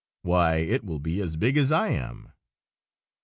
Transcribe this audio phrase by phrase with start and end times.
[0.23, 2.31] "Why, it will be as big as I am!"